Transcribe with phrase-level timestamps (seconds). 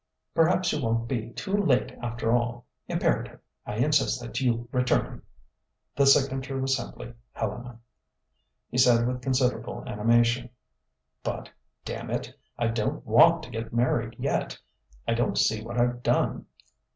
[0.33, 2.65] Perhaps you won't be too late after all.
[2.87, 3.39] Imperative.
[3.67, 5.21] I insist that you return._'"
[5.95, 7.77] The signature was simply: "Helena."
[8.67, 10.49] He said with considerable animation:
[11.21, 11.51] "But
[11.85, 12.33] damn it!
[12.57, 14.57] I don't want to get married yet!
[15.07, 16.47] I don't see what I've done...."